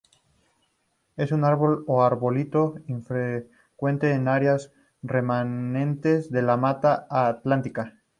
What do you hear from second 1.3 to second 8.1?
un árbol o arbolito, infrecuente en áreas remanentes de la mata Atlántica.